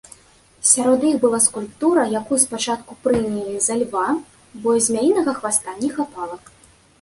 [0.69, 4.07] Сярод іх была скульптура, якую спачатку прынялі за льва,
[4.65, 6.35] бо змяінага хваста не хапала.